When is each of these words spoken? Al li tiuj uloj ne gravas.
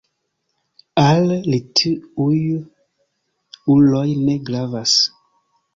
Al 1.01 1.29
li 1.51 1.59
tiuj 1.81 2.41
uloj 3.77 4.07
ne 4.27 4.41
gravas. 4.51 4.99